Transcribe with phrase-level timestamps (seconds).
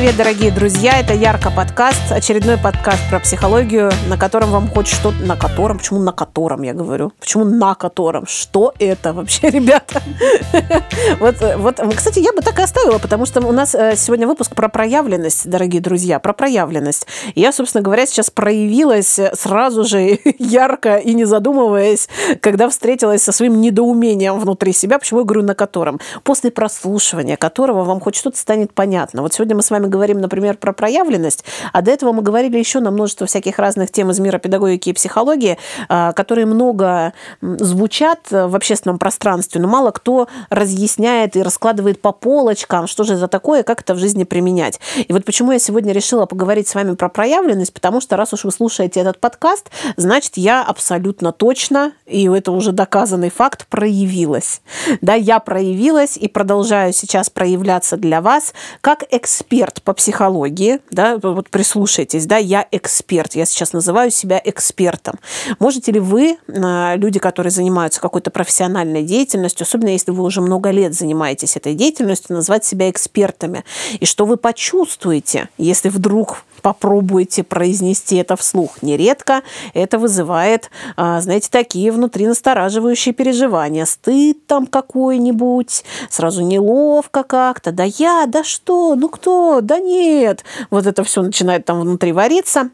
[0.00, 0.98] привет, дорогие друзья!
[0.98, 5.22] Это Ярко подкаст, очередной подкаст про психологию, на котором вам хоть что-то...
[5.22, 5.76] На котором?
[5.76, 7.12] Почему на котором, я говорю?
[7.20, 8.26] Почему на котором?
[8.26, 10.00] Что это вообще, ребята?
[11.20, 14.54] вот, вот, кстати, я бы так и оставила, потому что у нас э, сегодня выпуск
[14.54, 17.06] про проявленность, дорогие друзья, про проявленность.
[17.34, 22.08] Я, собственно говоря, сейчас проявилась сразу же ярко и не задумываясь,
[22.40, 24.98] когда встретилась со своим недоумением внутри себя.
[24.98, 26.00] Почему я говорю на котором?
[26.24, 29.20] После прослушивания которого вам хоть что-то станет понятно.
[29.20, 32.80] Вот сегодня мы с вами говорим, например, про проявленность, а до этого мы говорили еще
[32.80, 35.58] на множество всяких разных тем из мира педагогики и психологии,
[35.88, 42.86] а, которые много звучат в общественном пространстве, но мало кто разъясняет и раскладывает по полочкам,
[42.86, 44.80] что же за такое, как это в жизни применять.
[44.96, 48.44] И вот почему я сегодня решила поговорить с вами про проявленность, потому что раз уж
[48.44, 54.62] вы слушаете этот подкаст, значит, я абсолютно точно, и это уже доказанный факт, проявилась.
[55.00, 61.50] Да, я проявилась и продолжаю сейчас проявляться для вас как эксперт по психологии, да, вот
[61.50, 65.16] прислушайтесь, да, я эксперт, я сейчас называю себя экспертом.
[65.58, 70.70] Можете ли вы, а, люди, которые занимаются какой-то профессиональной деятельностью, особенно если вы уже много
[70.70, 73.64] лет занимаетесь этой деятельностью, назвать себя экспертами?
[73.98, 78.82] И что вы почувствуете, если вдруг попробуйте произнести это вслух.
[78.82, 79.42] Нередко
[79.74, 83.84] это вызывает, а, знаете, такие внутри настораживающие переживания.
[83.84, 87.72] Стыд там какой-нибудь, сразу неловко как-то.
[87.72, 90.44] Да я, да что, ну кто, да нет.
[90.70, 92.70] Вот это все начинает там внутри вариться.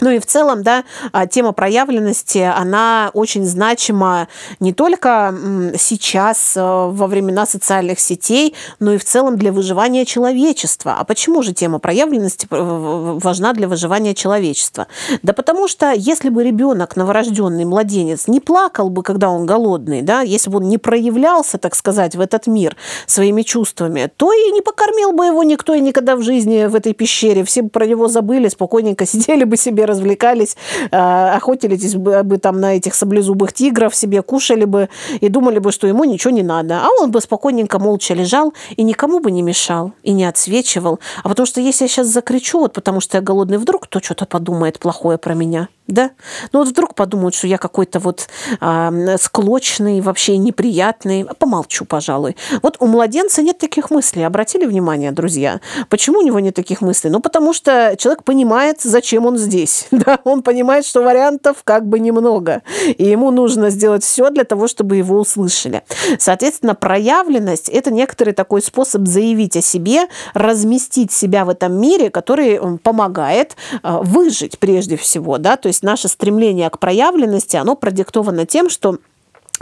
[0.00, 4.28] Ну и в целом, да, а, тема проявленности, она очень значима
[4.60, 5.34] не только
[5.78, 10.96] сейчас, э, во времена социальных сетей, но и в целом для выживания человечества.
[10.98, 14.86] А почему же тема проявленности важна для выживания человечества?
[15.22, 20.22] Да потому что если бы ребенок, новорожденный младенец, не плакал бы, когда он голодный, да,
[20.22, 24.60] если бы он не проявлялся, так сказать, в этот мир своими чувствами, то и не
[24.60, 27.44] покормил бы его никто и никогда в жизни в этой пещере.
[27.44, 30.56] Все бы про него забыли, спокойненько сидели бы себе развлекались,
[30.90, 34.88] э, охотились бы там на этих саблезубых тигров, себе кушали бы
[35.20, 36.80] и думали бы, что ему ничего не надо.
[36.82, 41.00] А он бы спокойненько, молча лежал и никому бы не мешал, и не отсвечивал.
[41.22, 44.26] А потому что если я сейчас закричу, вот потому что я голодный, вдруг кто что-то
[44.26, 46.10] подумает плохое про меня– да?
[46.52, 48.28] Ну вот вдруг подумают, что я какой-то вот
[48.60, 51.26] э, склочный, вообще неприятный.
[51.38, 52.36] Помолчу, пожалуй.
[52.62, 54.22] Вот у младенца нет таких мыслей.
[54.22, 55.60] Обратили внимание, друзья?
[55.88, 57.10] Почему у него нет таких мыслей?
[57.10, 59.88] Ну, потому что человек понимает, зачем он здесь.
[60.02, 60.18] Да?
[60.24, 62.62] Он понимает, что вариантов как бы немного.
[62.86, 65.82] И ему нужно сделать все для того, чтобы его услышали.
[66.18, 72.78] Соответственно, проявленность– это некоторый такой способ заявить о себе, разместить себя в этом мире, который
[72.78, 75.38] помогает э, выжить прежде всего.
[75.38, 75.56] Да?
[75.56, 78.98] То есть наше стремление к проявленности, оно продиктовано тем, что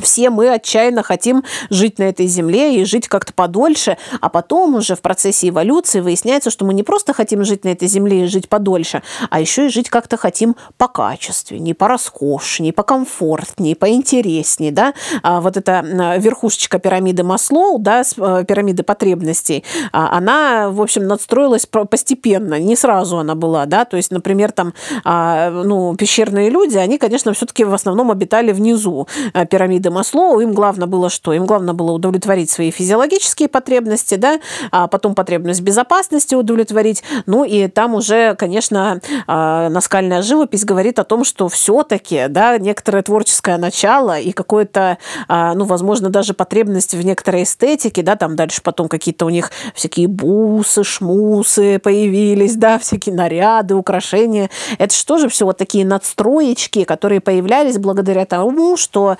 [0.01, 4.97] все мы отчаянно хотим жить на этой земле и жить как-то подольше, а потом уже
[4.97, 8.49] в процессе эволюции выясняется, что мы не просто хотим жить на этой земле и жить
[8.49, 15.57] подольше, а еще и жить как-то хотим по покачественнее, пороскошнее, покомфортнее, поинтереснее, да, а вот
[15.57, 15.85] эта
[16.19, 19.63] верхушечка пирамиды Маслоу, да, э, пирамиды потребностей,
[19.93, 24.75] а, она, в общем, надстроилась постепенно, не сразу она была, да, то есть, например, там,
[25.05, 30.41] а, ну, пещерные люди, они, конечно, все-таки в основном обитали внизу э, пирамиды пирамиды Маслоу,
[30.41, 31.33] им главное было что?
[31.33, 34.41] Им главное было удовлетворить свои физиологические потребности, да,
[34.71, 37.03] а потом потребность безопасности удовлетворить.
[37.27, 43.03] Ну и там уже, конечно, а, наскальная живопись говорит о том, что все-таки, да, некоторое
[43.03, 44.99] творческое начало и какое-то,
[45.29, 49.51] а, ну, возможно, даже потребность в некоторой эстетике, да, там дальше потом какие-то у них
[49.75, 54.51] всякие бусы, шмусы появились, да, всякие наряды, украшения.
[54.79, 59.17] Это что же все вот такие надстроечки, которые появлялись благодаря тому, что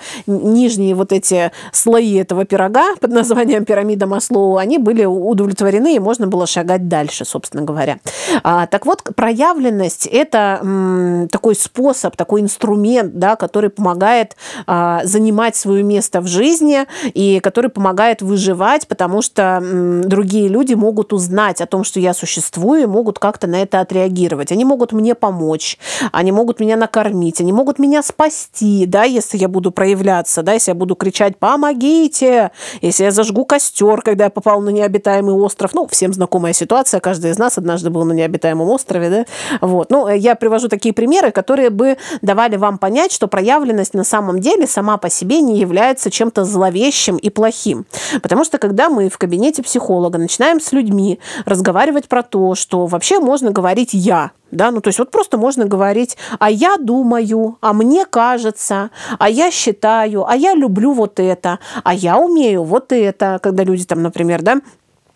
[0.53, 6.27] нижние вот эти слои этого пирога под названием пирамида Маслоу, они были удовлетворены, и можно
[6.27, 7.97] было шагать дальше, собственно говоря.
[8.43, 14.35] А, так вот, проявленность– это м, такой способ, такой инструмент, да, который помогает
[14.67, 20.73] а, занимать свое место в жизни и который помогает выживать, потому что м, другие люди
[20.73, 24.51] могут узнать о том, что я существую, и могут как-то на это отреагировать.
[24.51, 25.77] Они могут мне помочь,
[26.11, 30.53] они могут меня накормить, они могут меня спасти, да, если я буду проявляться бояться, да,
[30.53, 32.51] если я буду кричать «помогите»,
[32.81, 37.31] если я зажгу костер, когда я попал на необитаемый остров, ну, всем знакомая ситуация, каждый
[37.31, 39.25] из нас однажды был на необитаемом острове, да,
[39.61, 39.91] вот.
[39.91, 44.67] Ну, я привожу такие примеры, которые бы давали вам понять, что проявленность на самом деле
[44.67, 47.85] сама по себе не является чем-то зловещим и плохим.
[48.21, 53.19] Потому что когда мы в кабинете психолога начинаем с людьми разговаривать про то, что вообще
[53.19, 57.73] можно говорить «я», да, ну то есть вот просто можно говорить, а я думаю, а
[57.73, 63.39] мне кажется, а я считаю, а я люблю вот это, а я умею вот это,
[63.41, 64.61] когда люди там, например, да,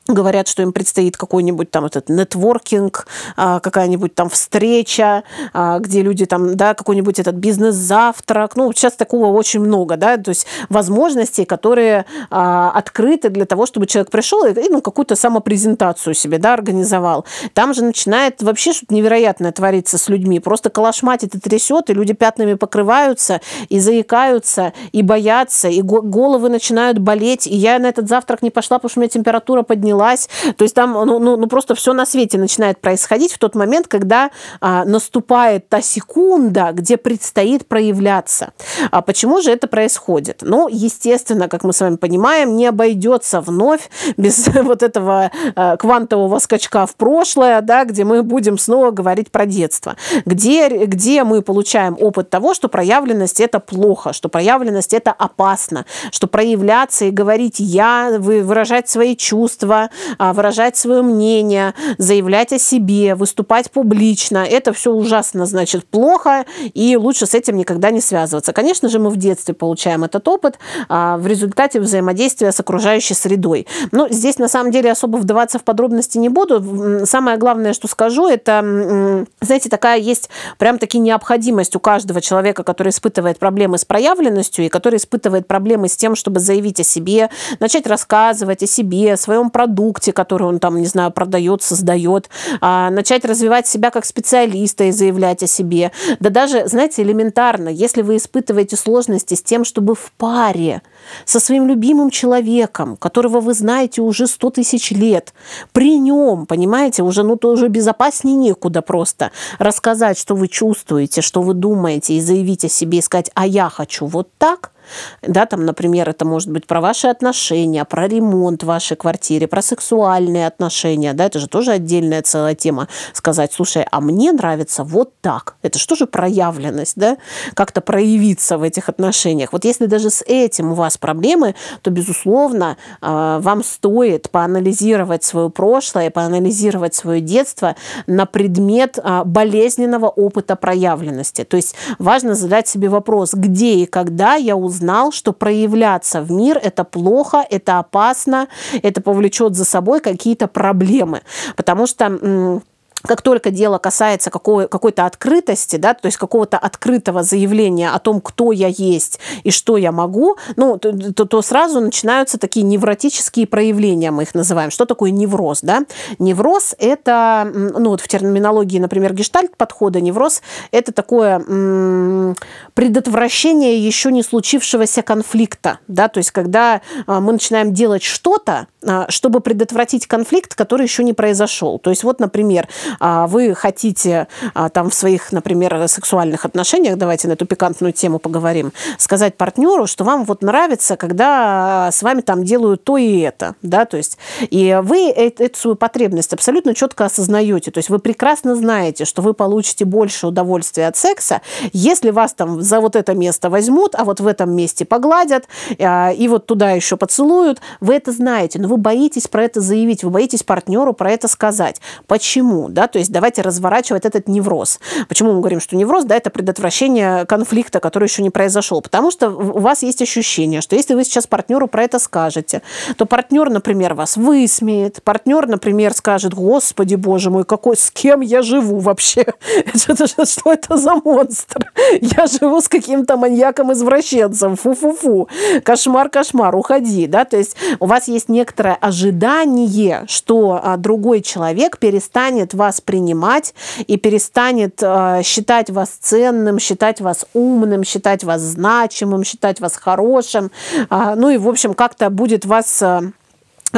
[0.07, 5.23] говорят, что им предстоит какой-нибудь там этот нетворкинг, а, какая-нибудь там встреча,
[5.53, 8.55] а, где люди там, да, какой-нибудь этот бизнес-завтрак.
[8.55, 13.87] Ну, сейчас такого очень много, да, то есть возможностей, которые а, открыты для того, чтобы
[13.87, 17.25] человек пришел и, ну, какую-то самопрезентацию себе, да, организовал.
[17.53, 20.39] Там же начинает вообще что-то невероятное твориться с людьми.
[20.39, 26.99] Просто калашматит и трясет, и люди пятнами покрываются, и заикаются, и боятся, и головы начинают
[26.99, 27.47] болеть.
[27.47, 30.30] И я на этот завтрак не пошла, потому что у меня температура поднялась поднялась.
[30.57, 33.88] То есть там ну, ну, ну просто все на свете начинает происходить в тот момент,
[33.88, 34.30] когда
[34.62, 38.51] а, наступает та секунда, где предстоит проявляться.
[38.92, 40.39] А почему же это происходит?
[40.42, 46.39] Ну, естественно, как мы с вами понимаем, не обойдется вновь без вот этого а, квантового
[46.39, 49.95] скачка в прошлое, да, где мы будем снова говорить про детство,
[50.25, 56.27] где, где мы получаем опыт того, что проявленность это плохо, что проявленность это опасно, что
[56.27, 59.84] проявляться и говорить я, выражать свои чувства,
[60.17, 64.39] а, выражать свое мнение, заявлять о себе, выступать публично.
[64.39, 68.53] Это все ужасно, значит, плохо, и лучше с этим никогда не связываться.
[68.53, 70.59] Конечно же, мы в детстве получаем этот опыт
[70.89, 73.67] а, в результате взаимодействия с окружающей средой.
[73.91, 77.05] Но здесь, на самом деле, особо вдаваться в подробности не буду.
[77.05, 82.89] Самое главное, что скажу, это, знаете, такая есть прям таки необходимость у каждого человека, который
[82.89, 87.29] испытывает проблемы с проявленностью и который испытывает проблемы с тем, чтобы заявить о себе,
[87.59, 92.30] начать рассказывать о себе, о своем продукте, продукте, который он там, не знаю, продает, создает,
[92.62, 95.92] а, начать развивать себя как специалиста и заявлять о себе.
[96.19, 100.81] Да даже, знаете, элементарно, если вы испытываете сложности с тем, чтобы в паре
[101.25, 105.33] со своим любимым человеком, которого вы знаете уже 100 тысяч лет,
[105.74, 111.42] при нем, понимаете, уже, ну, то уже безопаснее некуда просто рассказать, что вы чувствуете, что
[111.42, 114.72] вы думаете, и заявить о себе, и сказать, а я хочу вот так,
[115.21, 119.61] да, там, например, это может быть про ваши отношения, про ремонт в вашей квартире, про
[119.61, 122.87] сексуальные отношения, да, это же тоже отдельная целая тема.
[123.13, 125.55] Сказать, слушай, а мне нравится вот так.
[125.61, 127.17] Это что же проявленность, да,
[127.53, 129.53] как-то проявиться в этих отношениях.
[129.53, 135.49] Вот если даже с этим у вас проблемы, то, безусловно, а, вам стоит поанализировать свое
[135.49, 137.75] прошлое, поанализировать свое детство
[138.07, 141.43] на предмет а, болезненного опыта проявленности.
[141.43, 146.31] То есть важно задать себе вопрос, где и когда я узнала узнал, что проявляться в
[146.31, 148.48] мир– это плохо, это опасно,
[148.83, 151.22] это повлечет за собой какие-то проблемы.
[151.56, 152.62] Потому что
[153.07, 158.21] как только дело касается какого, какой-то открытости, да, то есть какого-то открытого заявления о том,
[158.21, 163.47] кто я есть и что я могу, ну, то, то, то сразу начинаются такие невротические
[163.47, 164.71] проявления, мы их называем.
[164.71, 165.61] Что такое невроз?
[165.61, 165.83] Да?
[166.19, 170.41] Невроз– это, ну, вот в терминологии, например, гештальт-подхода, невроз–
[170.71, 172.35] это такое м-
[172.73, 179.05] предотвращение еще не случившегося конфликта, да, то есть когда а, мы начинаем делать что-то, а,
[179.09, 181.79] чтобы предотвратить конфликт, который еще не произошел.
[181.79, 182.67] То есть вот, например,
[183.00, 188.71] вы хотите а, там в своих, например, сексуальных отношениях, давайте на эту пикантную тему поговорим,
[188.97, 193.86] сказать партнеру, что вам вот нравится, когда с вами там делают то и это, да,
[193.86, 199.06] то есть и вы эту свою потребность абсолютно четко осознаете, то есть вы прекрасно знаете,
[199.06, 201.41] что вы получите больше удовольствия от секса,
[201.74, 205.45] если вас там за вот это место возьмут, а вот в этом месте погладят,
[205.80, 210.03] а, и вот туда еще поцелуют, вы это знаете, но вы боитесь про это заявить,
[210.03, 211.81] вы боитесь партнеру про это сказать.
[212.08, 212.69] Почему?
[212.69, 212.85] Да?
[212.88, 214.80] То есть давайте разворачивать этот невроз.
[215.08, 218.82] Почему мы говорим, что невроз, да, это предотвращение конфликта, который еще не произошел?
[218.82, 222.62] Потому что у вас есть ощущение, что если вы сейчас партнеру про это скажете,
[222.98, 228.42] то партнер, например, вас высмеет, партнер, например, скажет, господи, боже мой, какой, с кем я
[228.42, 229.25] живу вообще?
[229.75, 231.72] Что это за монстр?
[232.01, 235.30] Я живу с каким-то маньяком-извращенцем, фу-фу-фу,
[235.63, 241.77] кошмар, кошмар, уходи, да, то есть у вас есть некоторое ожидание, что а, другой человек
[241.77, 243.53] перестанет вас вас принимать
[243.88, 250.51] и перестанет э, считать вас ценным, считать вас умным, считать вас значимым, считать вас хорошим.
[250.89, 252.81] Э, ну и, в общем, как-то будет вас...
[252.81, 253.12] Э,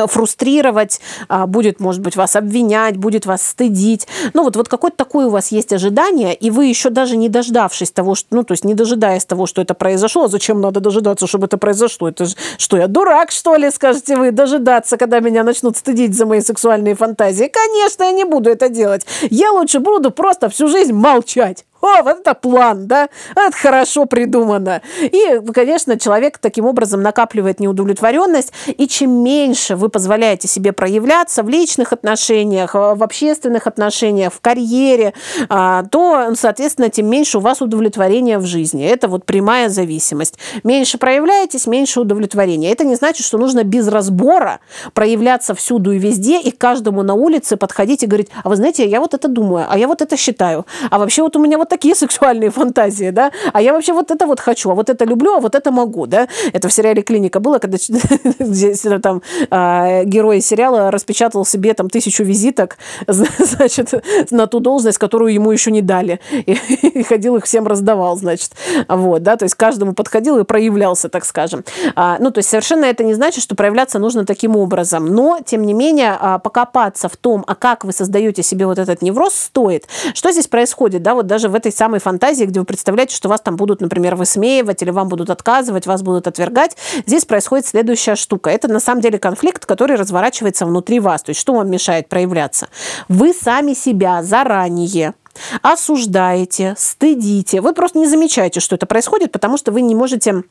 [0.05, 4.07] фрустрировать, а, будет, может быть, вас обвинять, будет вас стыдить.
[4.33, 7.91] Ну, вот, вот какое-то такое у вас есть ожидание, и вы еще даже не дождавшись
[7.91, 11.25] того, что, ну, то есть не дожидаясь того, что это произошло, а зачем надо дожидаться,
[11.25, 12.09] чтобы это произошло?
[12.09, 16.25] Это же, что, я дурак, что ли, скажете вы, дожидаться, когда меня начнут стыдить за
[16.25, 17.51] мои сексуальные фантазии?
[17.51, 19.05] Конечно, я не буду это делать.
[19.29, 21.65] Я лучше буду просто всю жизнь молчать.
[21.81, 24.81] О, вот это план, да, это хорошо придумано.
[25.01, 31.49] И, конечно, человек таким образом накапливает неудовлетворенность, и чем меньше вы позволяете себе проявляться в
[31.49, 35.13] личных отношениях, в общественных отношениях, в карьере,
[35.49, 38.85] а, то, соответственно, тем меньше у вас удовлетворения в жизни.
[38.85, 40.37] Это вот прямая зависимость.
[40.63, 42.71] Меньше проявляетесь, меньше удовлетворения.
[42.71, 44.59] Это не значит, что нужно без разбора
[44.93, 48.99] проявляться всюду и везде, и каждому на улице подходить и говорить, а вы знаете, я
[48.99, 51.95] вот это думаю, а я вот это считаю, а вообще вот у меня вот такие
[51.95, 55.39] сексуальные фантазии, да, а я вообще вот это вот хочу, а вот это люблю, а
[55.39, 56.27] вот это могу, да.
[56.53, 57.77] Это в сериале «Клиника» было, когда
[59.01, 63.93] там а, герой сериала распечатал себе там тысячу визиток, значит,
[64.31, 66.19] на ту должность, которую ему еще не дали.
[66.45, 68.51] И ходил их всем раздавал, значит.
[68.87, 71.63] Вот, да, то есть каждому подходил и проявлялся, так скажем.
[71.95, 75.05] А, ну, то есть совершенно это не значит, что проявляться нужно таким образом.
[75.05, 79.01] Но, тем не менее, а, покопаться в том, а как вы создаете себе вот этот
[79.01, 79.87] невроз, стоит.
[80.13, 83.41] Что здесь происходит, да, вот даже в этой самой фантазии, где вы представляете, что вас
[83.41, 88.49] там будут, например, высмеивать или вам будут отказывать, вас будут отвергать, здесь происходит следующая штука.
[88.49, 91.23] Это на самом деле конфликт, который разворачивается внутри вас.
[91.23, 92.67] То есть что вам мешает проявляться?
[93.09, 95.13] Вы сами себя заранее
[95.61, 97.61] осуждаете, стыдите.
[97.61, 100.43] Вы просто не замечаете, что это происходит, потому что вы не можете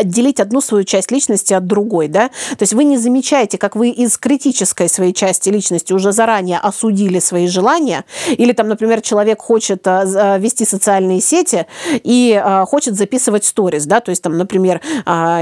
[0.00, 3.90] отделить одну свою часть личности от другой, да, то есть вы не замечаете, как вы
[3.90, 9.86] из критической своей части личности уже заранее осудили свои желания, или там, например, человек хочет
[9.86, 14.80] а, а, вести социальные сети и а, хочет записывать сторис, да, то есть там, например,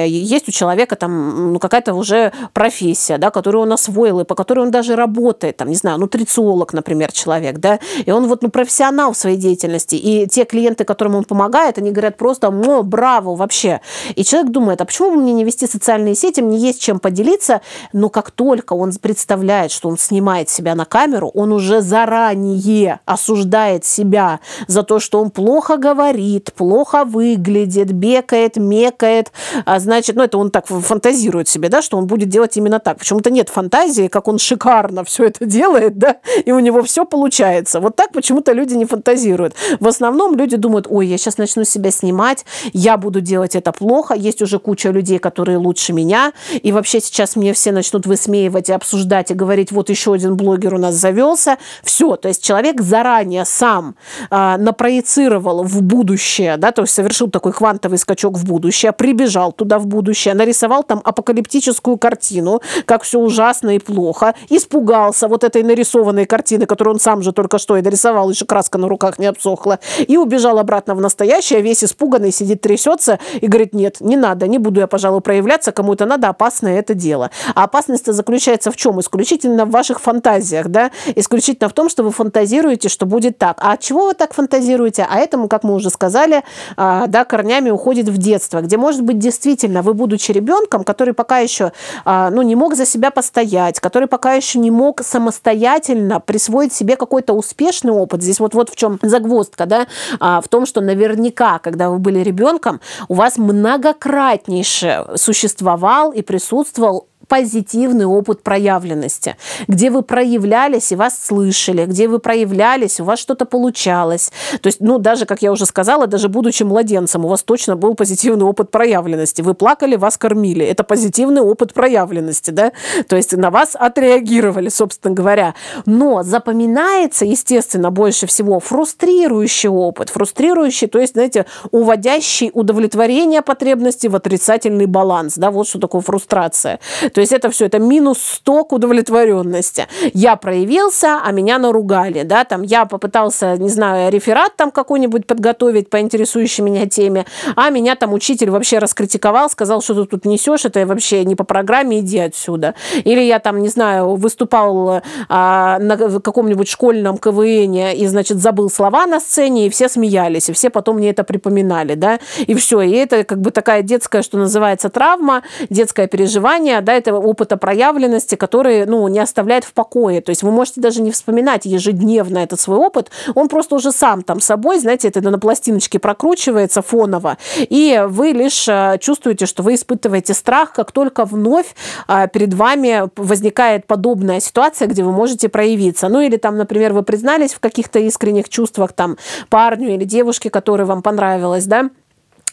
[0.07, 4.61] есть у человека там ну, какая-то уже профессия, да, которую он освоил и по которой
[4.61, 9.13] он даже работает, там, не знаю, нутрициолог, например, человек, да, и он вот, ну, профессионал
[9.13, 13.81] в своей деятельности, и те клиенты, которым он помогает, они говорят просто, ну, браво вообще,
[14.15, 16.99] и человек человек думает, а почему бы мне не вести социальные сети, мне есть чем
[16.99, 17.61] поделиться,
[17.93, 23.85] но как только он представляет, что он снимает себя на камеру, он уже заранее осуждает
[23.85, 29.33] себя за то, что он плохо говорит, плохо выглядит, бекает, мекает,
[29.65, 32.99] а значит, ну это он так фантазирует себе, да, что он будет делать именно так.
[32.99, 37.81] Почему-то нет фантазии, как он шикарно все это делает, да, и у него все получается.
[37.81, 39.55] Вот так почему-то люди не фантазируют.
[39.81, 44.15] В основном люди думают, ой, я сейчас начну себя снимать, я буду делать это плохо,
[44.29, 46.33] есть уже куча людей, которые лучше меня,
[46.63, 50.75] и вообще сейчас мне все начнут высмеивать и обсуждать и говорить, вот еще один блогер
[50.75, 51.59] у нас завелся.
[51.83, 53.97] Все, то есть человек заранее сам
[54.31, 59.79] э, напроецировал в будущее, да, то есть совершил такой квантовый скачок в будущее, прибежал туда
[59.79, 66.27] в будущее, нарисовал там апокалиптическую картину, как все ужасно и плохо, испугался вот этой нарисованной
[66.27, 69.79] картины, которую он сам же только что и нарисовал, еще краска на руках не обсохла,
[70.07, 74.59] и убежал обратно в настоящее, весь испуганный, сидит, трясется и говорит, нет, не надо, не
[74.59, 77.31] буду я, пожалуй, проявляться, кому это надо, опасное это дело.
[77.55, 79.01] А опасность заключается в чем?
[79.01, 83.59] Исключительно в ваших фантазиях, да, исключительно в том, что вы фантазируете, что будет так.
[83.61, 85.07] А от чего вы так фантазируете?
[85.09, 86.43] А этому, как мы уже сказали,
[86.77, 91.39] а, да, корнями уходит в детство, где, может быть, действительно вы, будучи ребенком, который пока
[91.39, 91.73] еще,
[92.05, 96.97] а, ну, не мог за себя постоять, который пока еще не мог самостоятельно присвоить себе
[96.97, 98.23] какой-то успешный опыт.
[98.23, 99.87] Здесь вот, вот в чем загвоздка, да,
[100.21, 106.23] а, в том, что наверняка, когда вы были ребенком, у вас многократно многократнейше существовал и
[106.23, 109.37] присутствовал позитивный опыт проявленности,
[109.69, 114.33] где вы проявлялись и вас слышали, где вы проявлялись, у вас что-то получалось.
[114.61, 117.95] То есть, ну, даже, как я уже сказала, даже будучи младенцем, у вас точно был
[117.95, 119.43] позитивный опыт проявленности.
[119.43, 120.65] Вы плакали, вас кормили.
[120.65, 122.73] Это позитивный опыт проявленности, да?
[123.09, 125.55] То есть на вас отреагировали, собственно говоря.
[125.87, 130.09] Но запоминается, естественно, больше всего фрустрирующий опыт.
[130.09, 135.35] Фрустрирующий, то есть, знаете, уводящий удовлетворение потребностей в отрицательный баланс.
[135.37, 136.81] Да, вот что такое фрустрация.
[137.19, 139.89] То есть это все, это минус 100 к удовлетворенности.
[140.15, 145.91] Я проявился, а меня наругали, да, там я попытался, не знаю, реферат там какой-нибудь подготовить
[145.91, 150.65] по интересующей меня теме, а меня там учитель вообще раскритиковал, сказал, что ты тут несешь,
[150.65, 152.77] это вообще не по программе, иди отсюда.
[153.03, 159.07] Или я там, не знаю, выступал а, на каком-нибудь школьном КВН и, значит, забыл слова
[159.07, 162.81] на сцене, и все смеялись, и все потом мне это припоминали, да, и все.
[162.83, 167.57] И это как бы такая детская, что называется, травма, детское переживание, да, это этого опыта
[167.57, 170.21] проявленности, который, ну, не оставляет в покое.
[170.21, 174.23] То есть вы можете даже не вспоминать ежедневно этот свой опыт, он просто уже сам
[174.23, 179.75] там собой, знаете, это на пластиночке прокручивается фоново, и вы лишь э, чувствуете, что вы
[179.75, 181.75] испытываете страх, как только вновь
[182.09, 186.09] э, перед вами возникает подобная ситуация, где вы можете проявиться.
[186.09, 189.17] Ну или там, например, вы признались в каких-то искренних чувствах там
[189.49, 191.91] парню или девушке, которая вам понравилась, да,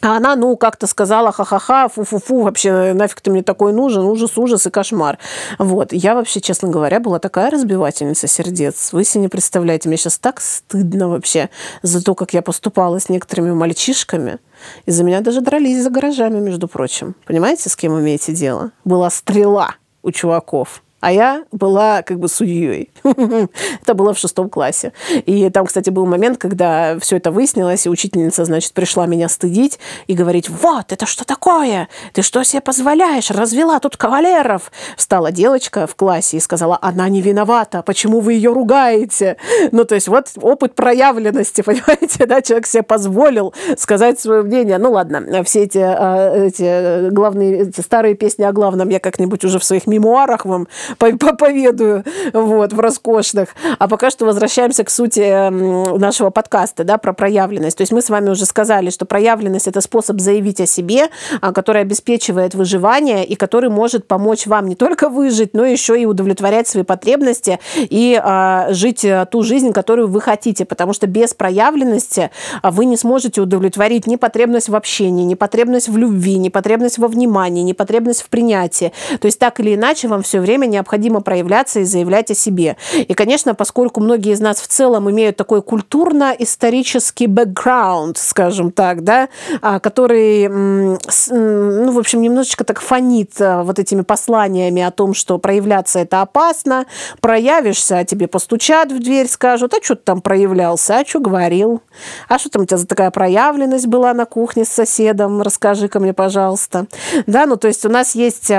[0.02, 4.66] А она, ну, как-то сказала, ха-ха-ха, фу-фу-фу, вообще нафиг ты мне такой нужен, ужас, ужас
[4.66, 5.18] и кошмар.
[5.58, 5.92] Вот.
[5.92, 8.92] Я вообще, честно говоря, была такая разбивательница сердец.
[8.92, 11.48] Вы себе не представляете, мне сейчас так стыдно вообще
[11.82, 14.38] за то, как я поступала с некоторыми мальчишками.
[14.84, 17.14] Из-за меня даже дрались за гаражами, между прочим.
[17.26, 18.72] Понимаете, с кем имеете дело?
[18.84, 22.90] Была стрела у чуваков а я была как бы судьей.
[23.04, 24.92] это было в шестом классе.
[25.26, 29.78] И там, кстати, был момент, когда все это выяснилось, и учительница, значит, пришла меня стыдить
[30.06, 31.88] и говорить, вот, это что такое?
[32.14, 33.30] Ты что себе позволяешь?
[33.30, 34.72] Развела тут кавалеров.
[34.96, 39.36] Встала девочка в классе и сказала, она не виновата, почему вы ее ругаете?
[39.72, 44.78] Ну, то есть вот опыт проявленности, понимаете, да, человек себе позволил сказать свое мнение.
[44.78, 49.58] Ну, ладно, все эти, а, эти главные, эти старые песни о главном я как-нибудь уже
[49.58, 50.68] в своих мемуарах вам
[51.38, 53.50] поведаю вот, в роскошных.
[53.78, 55.50] А пока что возвращаемся к сути
[55.98, 57.76] нашего подкаста да, про проявленность.
[57.76, 61.08] То есть мы с вами уже сказали, что проявленность– это способ заявить о себе,
[61.40, 66.06] а, который обеспечивает выживание и который может помочь вам не только выжить, но еще и
[66.06, 70.64] удовлетворять свои потребности и а, жить э, ту жизнь, которую вы хотите.
[70.64, 72.30] Потому что без проявленности
[72.62, 76.98] а, вы не сможете удовлетворить ни потребность в общении, ни потребность в любви, ни потребность
[76.98, 78.92] во внимании, ни потребность в принятии.
[79.20, 82.76] То есть так или иначе вам все время необходимо проявляться и заявлять о себе.
[82.94, 89.28] И, конечно, поскольку многие из нас в целом имеют такой культурно-исторический бэкграунд, скажем так, да,
[89.62, 95.38] а, который, ну, в общем, немножечко так фонит а, вот этими посланиями о том, что
[95.38, 96.86] проявляться это опасно,
[97.20, 101.82] проявишься, а тебе постучат в дверь, скажут, а что ты там проявлялся, а что говорил,
[102.28, 106.12] а что там у тебя за такая проявленность была на кухне с соседом, расскажи-ка мне,
[106.12, 106.86] пожалуйста.
[107.26, 108.50] Да, ну, то есть у нас есть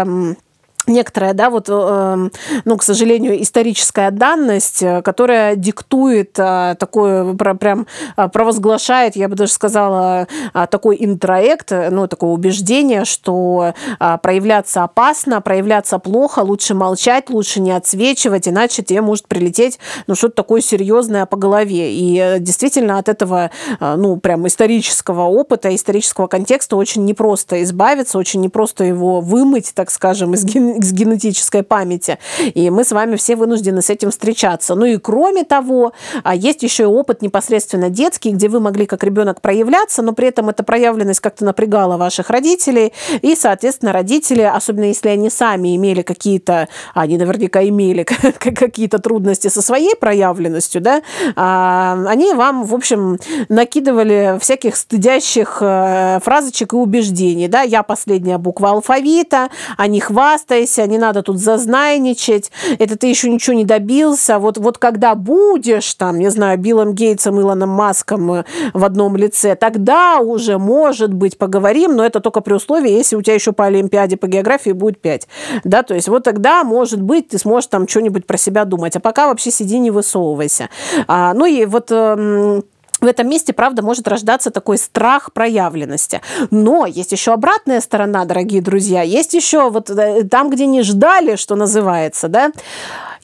[0.88, 2.30] некоторая, да, вот, э,
[2.66, 9.52] ну, к сожалению, историческая данность, э, которая диктует э, такое, прям провозглашает, я бы даже
[9.52, 10.28] сказала,
[10.70, 13.74] такой интроект, ну, такое убеждение, что
[14.22, 20.36] проявляться опасно, проявляться плохо, лучше молчать, лучше не отсвечивать, иначе тебе может прилететь, ну, что-то
[20.36, 21.94] такое серьезное по голове.
[21.94, 28.84] И действительно от этого, ну, прям исторического опыта, исторического контекста очень непросто избавиться, очень непросто
[28.84, 32.18] его вымыть, так скажем, из с генетической памяти.
[32.54, 34.76] И мы с вами все вынуждены с этим встречаться.
[34.76, 35.94] Ну и кроме того,
[36.24, 40.28] а, есть еще и опыт непосредственно детский, где вы могли как ребенок проявляться, но при
[40.28, 42.94] этом эта проявленность как-то напрягала ваших родителей.
[43.22, 48.04] И, соответственно, родители, особенно если они сами имели какие-то, а, они наверняка имели
[48.40, 51.02] какие-то трудности со своей проявленностью, да,
[51.36, 53.18] а, они вам, в общем,
[53.50, 57.48] накидывали всяких стыдящих э, фразочек и убеждений.
[57.48, 57.62] Да?
[57.62, 63.30] Я последняя буква алфавита, а не хвастайся, старайся, не надо тут зазнайничать, это ты еще
[63.30, 68.44] ничего не добился, вот, вот когда будешь там, не знаю, Биллом Гейтсом, Илоном Маском э,
[68.74, 73.22] в одном лице, тогда уже, может быть, поговорим, но это только при условии, если у
[73.22, 75.28] тебя еще по Олимпиаде по географии будет 5.
[75.64, 79.00] Да, то есть вот тогда, может быть, ты сможешь там что-нибудь про себя думать, а
[79.00, 80.70] пока вообще сиди, не высовывайся.
[81.08, 82.64] А, ну и вот эм,
[83.00, 86.22] в этом месте, правда, может рождаться такой страх проявленности.
[86.50, 89.02] Но есть еще обратная сторона, дорогие друзья.
[89.02, 92.52] Есть еще вот э, там, где не ждали, что называется, да,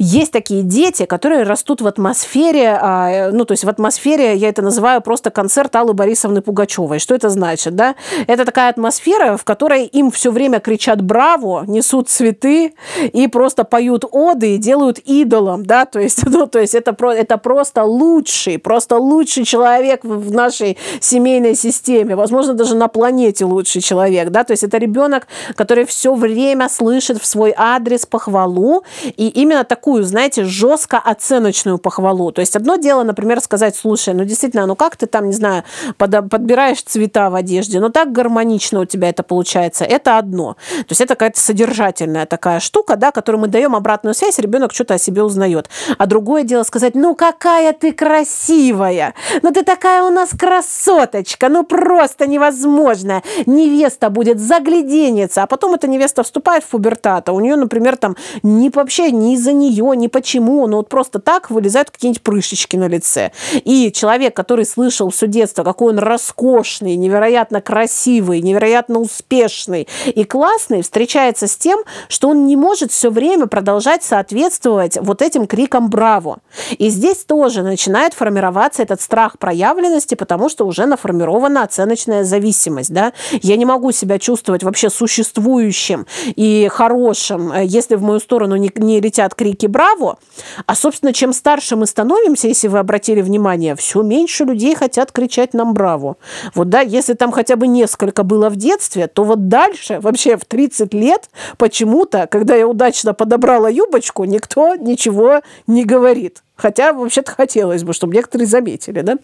[0.04, 4.62] есть такие дети, которые растут в атмосфере, а, ну, то есть в атмосфере, я это
[4.62, 7.00] называю просто концерт Аллы Борисовны Пугачевой.
[7.00, 7.96] Что это значит, да?
[8.28, 12.74] Это такая атмосфера, в которой им все время кричат «Браво!», несут цветы
[13.13, 17.38] и просто поют оды и делают идолом, да, то есть, ну, то есть это, это
[17.38, 24.30] просто лучший, просто лучший человек в нашей семейной системе, возможно, даже на планете лучший человек,
[24.30, 28.84] да, то есть это ребенок, который все время слышит в свой адрес похвалу,
[29.18, 32.32] и именно так такую, знаете, жестко оценочную похвалу.
[32.32, 35.64] То есть одно дело, например, сказать, слушай, ну действительно, ну как ты там, не знаю,
[35.98, 39.86] под, подбираешь цвета в одежде, ну так гармонично у тебя это получается.
[39.86, 40.56] Это одно.
[40.80, 44.96] То есть это какая-то содержательная такая штука, да, которую мы даем обратную связь, ребенок что-то
[44.96, 45.70] о себе узнает.
[46.00, 51.64] А другое дело сказать, ну какая ты красивая, ну ты такая у нас красоточка, ну
[51.64, 53.22] просто невозможная.
[53.46, 58.16] Невеста будет загляденница, а потом эта невеста вступает в пубертат, а у нее, например, там
[58.42, 62.76] не вообще не из-за нее нее, ни почему, но вот просто так вылезают какие-нибудь прыщички
[62.76, 63.32] на лице.
[63.64, 70.82] И человек, который слышал все детство, какой он роскошный, невероятно красивый, невероятно успешный и классный,
[70.82, 76.40] встречается с тем, что он не может все время продолжать соответствовать вот этим крикам «Браво!».
[76.78, 82.94] И здесь тоже начинает формироваться этот страх проявленности, потому что уже наформирована оценочная зависимость.
[82.94, 83.14] Да?
[83.42, 86.06] Я не могу себя чувствовать вообще существующим
[86.36, 90.17] и хорошим, э, если в мою сторону не, не летят крики крики «Браво!»,
[90.65, 95.54] а, собственно, чем старше мы становимся, если вы обратили внимание, все меньше людей хотят кричать
[95.54, 96.17] нам «Браво!».
[96.56, 100.45] Вот, да, если там хотя бы несколько было в детстве, то вот дальше, вообще в
[100.45, 106.43] 30 лет, почему-то, когда я удачно подобрала юбочку, никто ничего не говорит.
[106.56, 109.17] Хотя, вообще-то, хотелось бы, чтобы некоторые заметили, да?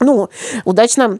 [0.00, 0.28] Ну,
[0.64, 1.18] удачно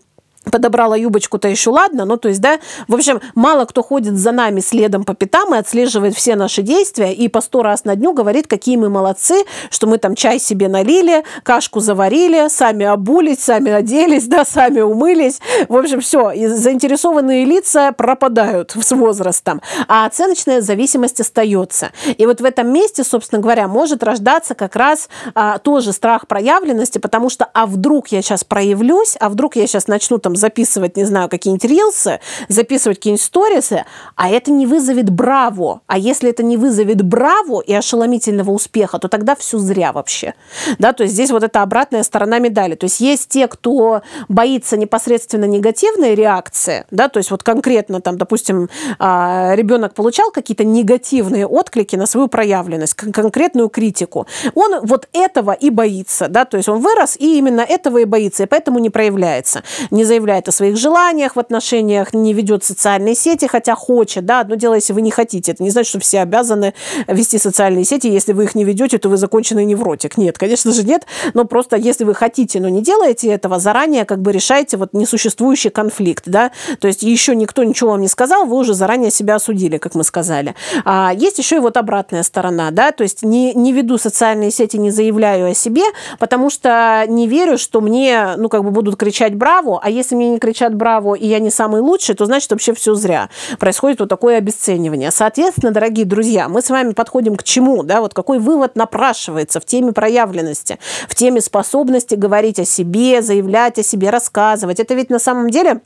[0.50, 4.60] подобрала юбочку-то еще ладно, ну, то есть, да, в общем, мало кто ходит за нами
[4.60, 8.46] следом по пятам и отслеживает все наши действия и по сто раз на дню говорит,
[8.46, 14.26] какие мы молодцы, что мы там чай себе налили, кашку заварили, сами обулись, сами оделись,
[14.26, 21.20] да, сами умылись, в общем, все, и заинтересованные лица пропадают с возрастом, а оценочная зависимость
[21.20, 21.90] остается.
[22.16, 26.98] И вот в этом месте, собственно говоря, может рождаться как раз а, тоже страх проявленности,
[26.98, 30.96] потому что, а вдруг я сейчас проявлюсь, а вдруг я сейчас начну там там записывать,
[30.96, 33.84] не знаю, какие-нибудь рилсы, записывать какие-нибудь сторисы,
[34.16, 35.80] а это не вызовет браво.
[35.86, 40.34] А если это не вызовет браво и ошеломительного успеха, то тогда все зря вообще.
[40.78, 42.74] Да, то есть здесь вот эта обратная сторона медали.
[42.74, 48.16] То есть есть те, кто боится непосредственно негативной реакции, да, то есть вот конкретно там,
[48.18, 48.68] допустим,
[48.98, 54.26] а, ребенок получал какие-то негативные отклики на свою проявленность, конкретную критику.
[54.54, 58.44] Он вот этого и боится, да, то есть он вырос и именно этого и боится,
[58.44, 59.62] и поэтому не проявляется.
[59.90, 64.24] Не заявляет заявляет о своих желаниях в отношениях, не ведет социальные сети, хотя хочет.
[64.24, 64.40] Да?
[64.40, 65.52] Одно дело, если вы не хотите.
[65.52, 66.74] Это не значит, что все обязаны
[67.08, 68.06] вести социальные сети.
[68.06, 70.16] Если вы их не ведете, то вы законченный невротик.
[70.16, 71.06] Нет, конечно же нет.
[71.34, 75.70] Но просто если вы хотите, но не делаете этого, заранее как бы решайте вот несуществующий
[75.70, 76.24] конфликт.
[76.26, 76.52] Да?
[76.78, 80.04] То есть еще никто ничего вам не сказал, вы уже заранее себя осудили, как мы
[80.04, 80.54] сказали.
[80.84, 82.70] А есть еще и вот обратная сторона.
[82.70, 82.92] Да?
[82.92, 85.82] То есть не, не веду социальные сети, не заявляю о себе,
[86.20, 90.16] потому что не верю, что мне ну, как бы будут кричать «браво», а если если
[90.16, 93.30] мне не кричат «браво» и я не самый лучший, то значит вообще все зря.
[93.58, 95.10] Происходит вот такое обесценивание.
[95.10, 97.82] Соответственно, дорогие друзья, мы с вами подходим к чему?
[97.82, 98.00] Да?
[98.00, 103.82] Вот какой вывод напрашивается в теме проявленности, в теме способности говорить о себе, заявлять о
[103.82, 104.80] себе, рассказывать.
[104.80, 105.80] Это ведь на самом деле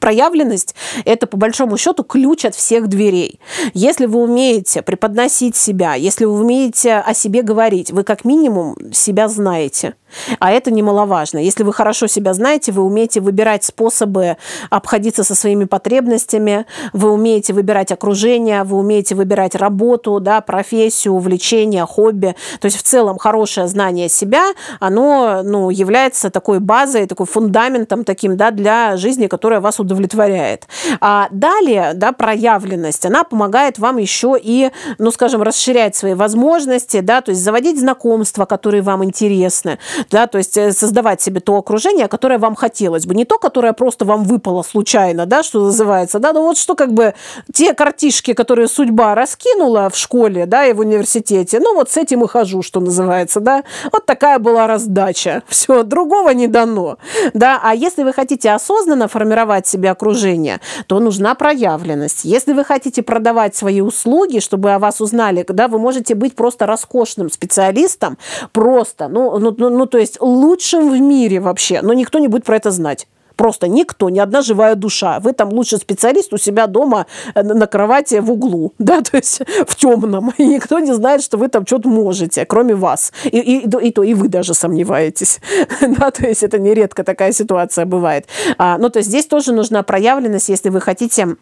[0.00, 3.40] Проявленность– это, по большому счету, ключ от всех дверей.
[3.72, 9.28] Если вы умеете преподносить себя, если вы умеете о себе говорить, вы как минимум себя
[9.28, 9.94] знаете–
[10.38, 11.38] а это немаловажно.
[11.38, 14.36] Если вы хорошо себя знаете, вы умеете выбирать способы
[14.70, 21.84] обходиться со своими потребностями, вы умеете выбирать окружение, вы умеете выбирать работу, да, профессию, увлечение,
[21.84, 22.34] хобби.
[22.60, 28.36] То есть в целом хорошее знание себя, оно ну, является такой базой, такой фундаментом таким
[28.36, 30.66] да, для жизни, которая вас удовлетворяет.
[31.00, 37.20] А далее да, проявленность, она помогает вам еще и, ну, скажем, расширять свои возможности, да,
[37.20, 39.78] то есть заводить знакомства, которые вам интересны,
[40.10, 43.72] да, то есть э, создавать себе то окружение, которое вам хотелось бы, не то, которое
[43.72, 47.14] просто вам выпало случайно, да, что называется, да, ну вот что как бы
[47.52, 52.24] те картишки, которые судьба раскинула в школе, да, и в университете, ну вот с этим
[52.24, 56.98] и хожу, что называется, да, вот такая была раздача, все, другого не дано,
[57.34, 62.24] да, а если вы хотите осознанно формировать себе окружение, то нужна проявленность.
[62.24, 66.66] Если вы хотите продавать свои услуги, чтобы о вас узнали, да, вы можете быть просто
[66.66, 68.18] роскошным специалистом,
[68.52, 72.44] просто, ну, ну, ну, ну то есть лучшим в мире вообще, но никто не будет
[72.44, 73.06] про это знать.
[73.36, 75.20] Просто никто, ни одна живая душа.
[75.20, 79.42] Вы там лучший специалист у себя дома э, на кровати в углу, да, то есть
[79.66, 80.32] в темном.
[80.38, 83.12] И никто не знает, что вы там что-то можете, кроме вас.
[83.24, 85.40] И, и, и то, и вы даже сомневаетесь.
[85.80, 88.26] да, то есть это нередко такая ситуация бывает.
[88.58, 91.36] А, ну, то есть здесь тоже нужна проявленность, если вы хотите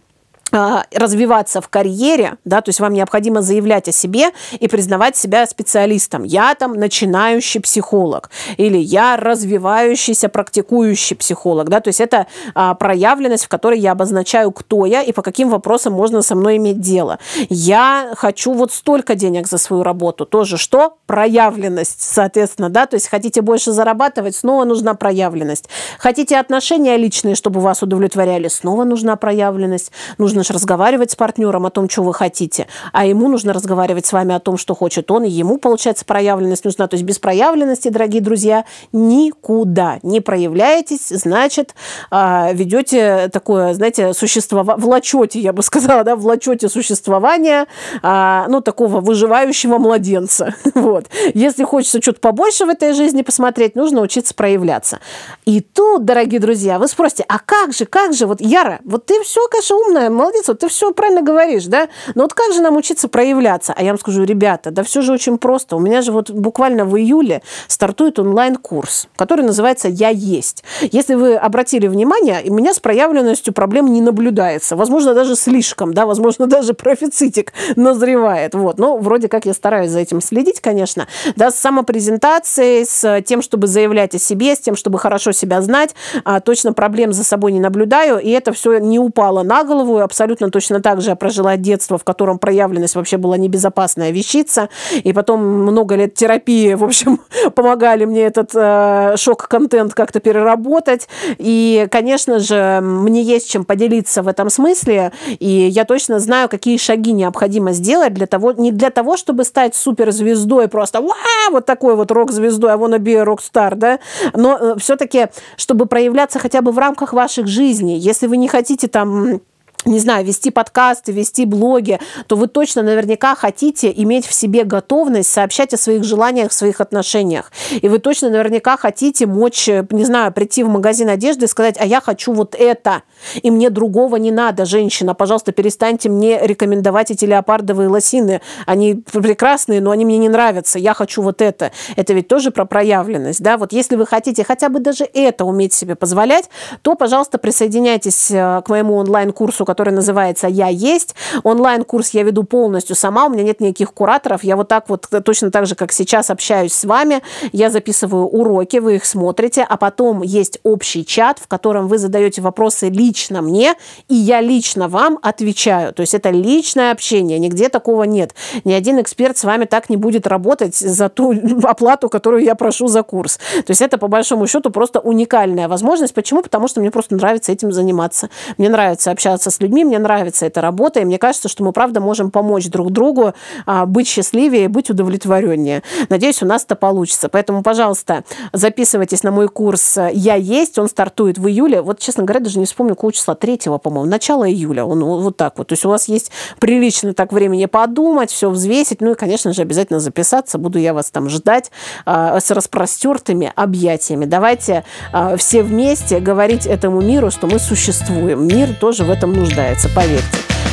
[0.54, 6.22] развиваться в карьере, да, то есть вам необходимо заявлять о себе и признавать себя специалистом.
[6.22, 13.46] Я там начинающий психолог или я развивающийся практикующий психолог, да, то есть это а, проявленность,
[13.46, 17.18] в которой я обозначаю, кто я и по каким вопросам можно со мной иметь дело.
[17.48, 20.98] Я хочу вот столько денег за свою работу, тоже что?
[21.06, 25.68] Проявленность, соответственно, да, то есть хотите больше зарабатывать, снова нужна проявленность.
[25.98, 29.90] Хотите отношения личные, чтобы вас удовлетворяли, снова нужна проявленность.
[30.18, 34.12] Нужно же разговаривать с партнером о том, что вы хотите, а ему нужно разговаривать с
[34.12, 36.86] вами о том, что хочет он, и ему, получается, проявленность нужна.
[36.86, 41.74] То есть без проявленности, дорогие друзья, никуда не проявляетесь, значит,
[42.10, 47.66] а, ведете такое, знаете, существование, влачете, я бы сказала, да, влачете существование,
[48.02, 50.54] а, ну, такого выживающего младенца.
[50.74, 51.06] Вот.
[51.34, 54.98] Если хочется что-то побольше в этой жизни посмотреть, нужно учиться проявляться.
[55.46, 59.22] И тут, дорогие друзья, вы спросите, а как же, как же, вот, Яра, вот ты
[59.22, 61.88] все, конечно, умная, молодец, молодец, вот ты все правильно говоришь, да?
[62.14, 63.72] Но вот как же нам учиться проявляться?
[63.76, 65.76] А я вам скажу, ребята, да все же очень просто.
[65.76, 70.64] У меня же вот буквально в июле стартует онлайн-курс, который называется «Я есть».
[70.80, 74.76] Если вы обратили внимание, у меня с проявленностью проблем не наблюдается.
[74.76, 78.54] Возможно, даже слишком, да, возможно, даже профицитик назревает.
[78.54, 78.78] Вот.
[78.78, 81.06] Но вроде как я стараюсь за этим следить, конечно.
[81.36, 85.94] Да, с самопрезентацией, с тем, чтобы заявлять о себе, с тем, чтобы хорошо себя знать.
[86.24, 88.18] А, точно проблем за собой не наблюдаю.
[88.18, 89.98] И это все не упало на голову.
[90.14, 94.68] Абсолютно точно так же я прожила детство, в котором проявленность вообще была небезопасная вещица.
[95.02, 97.18] И потом много лет терапии, в общем,
[97.56, 101.08] помогали мне этот э, шок-контент как-то переработать.
[101.38, 105.10] И, конечно же, мне есть чем поделиться в этом смысле.
[105.40, 109.74] И я точно знаю, какие шаги необходимо сделать для того, не для того, чтобы стать
[109.74, 111.02] суперзвездой, просто
[111.50, 113.98] вот такой вот рок-звездой, а вон be рок-стар, да,
[114.32, 117.98] но э, все-таки, чтобы проявляться хотя бы в рамках ваших жизней.
[117.98, 119.40] Если вы не хотите там
[119.84, 125.30] не знаю, вести подкасты, вести блоги, то вы точно наверняка хотите иметь в себе готовность
[125.30, 127.52] сообщать о своих желаниях в своих отношениях.
[127.70, 131.86] И вы точно наверняка хотите мочь, не знаю, прийти в магазин одежды и сказать, а
[131.86, 133.02] я хочу вот это,
[133.42, 138.40] и мне другого не надо, женщина, пожалуйста, перестаньте мне рекомендовать эти леопардовые лосины.
[138.66, 141.72] Они прекрасные, но они мне не нравятся, я хочу вот это.
[141.96, 143.56] Это ведь тоже про проявленность, да?
[143.56, 146.48] Вот если вы хотите хотя бы даже это уметь себе позволять,
[146.82, 151.16] то, пожалуйста, присоединяйтесь э, к моему онлайн-курсу, который называется «Я есть».
[151.42, 154.44] Онлайн-курс я веду полностью сама, у меня нет никаких кураторов.
[154.44, 157.22] Я вот так вот, точно так же, как сейчас, общаюсь с вами.
[157.50, 162.40] Я записываю уроки, вы их смотрите, а потом есть общий чат, в котором вы задаете
[162.40, 163.74] вопросы лично мне,
[164.08, 165.92] и я лично вам отвечаю.
[165.92, 168.32] То есть это личное общение, нигде такого нет.
[168.62, 171.34] Ни один эксперт с вами так не будет работать за ту
[171.64, 173.38] оплату, которую я прошу за курс.
[173.66, 176.14] То есть это, по большому счету, просто уникальная возможность.
[176.14, 176.42] Почему?
[176.42, 178.28] Потому что мне просто нравится этим заниматься.
[178.56, 182.00] Мне нравится общаться с людьми, мне нравится эта работа, и мне кажется, что мы, правда,
[182.00, 183.34] можем помочь друг другу
[183.66, 185.82] а, быть счастливее, быть удовлетвореннее.
[186.08, 187.28] Надеюсь, у нас это получится.
[187.28, 191.80] Поэтому, пожалуйста, записывайтесь на мой курс «Я есть», он стартует в июле.
[191.82, 195.58] Вот, честно говоря, даже не вспомню, какого числа, 3 по-моему, начало июля, он вот так
[195.58, 195.68] вот.
[195.68, 199.62] То есть у вас есть прилично так времени подумать, все взвесить, ну и, конечно же,
[199.62, 201.70] обязательно записаться, буду я вас там ждать
[202.04, 204.24] а, с распростертыми объятиями.
[204.24, 208.46] Давайте а, все вместе говорить этому миру, что мы существуем.
[208.46, 210.24] Мир тоже в этом нуждается нуждается, поверьте.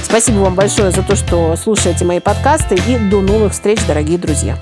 [0.04, 4.58] Спасибо вам большое за то, что слушаете мои подкасты и до новых встреч, дорогие друзья.